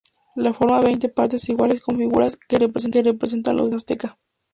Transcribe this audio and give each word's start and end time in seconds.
Lo 0.35 0.51
forman 0.55 0.81
veinte 0.83 1.09
partes 1.09 1.47
iguales 1.49 1.79
con 1.83 1.95
figuras 1.95 2.35
que 2.35 2.57
representan 2.57 3.03
los 3.03 3.21
días 3.21 3.43
del 3.43 3.63
mes 3.65 3.73
Azteca. 4.07 4.17